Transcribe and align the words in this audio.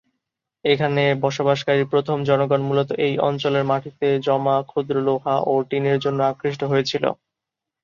এখানে 0.65 1.03
বসবাসকারী 1.23 1.83
প্রথম 1.91 2.17
জনগণ 2.29 2.61
মূলত 2.67 2.89
এই 3.05 3.13
অঞ্চলের 3.27 3.67
মাটিতে 3.71 4.07
জমা 4.25 4.55
ক্ষুদ্র 4.63 4.95
লোহা 5.07 5.35
ও 5.45 5.63
টিনের 5.69 5.97
জন্য 6.05 6.19
আকৃষ্ট 6.31 6.61
হয়েছিল। 6.71 7.03